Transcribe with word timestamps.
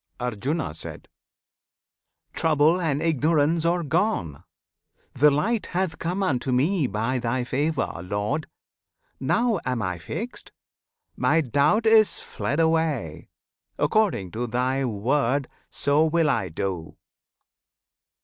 Arjuna. 0.19 0.73
Trouble 2.33 2.81
and 2.81 3.03
ignorance 3.03 3.65
are 3.65 3.83
gone! 3.83 4.43
the 5.13 5.29
Light 5.29 5.67
Hath 5.67 5.99
come 5.99 6.23
unto 6.23 6.51
me, 6.51 6.87
by 6.87 7.19
Thy 7.19 7.43
favour, 7.43 8.01
Lord! 8.01 8.47
Now 9.19 9.59
am 9.63 9.83
I 9.83 9.99
fixed! 9.99 10.51
my 11.15 11.39
doubt 11.41 11.85
is 11.85 12.19
fled 12.19 12.59
away! 12.59 13.29
According 13.77 14.31
to 14.31 14.47
Thy 14.47 14.83
word, 14.85 15.47
so 15.69 16.07
will 16.07 16.31
I 16.31 16.49
do! 16.49 16.97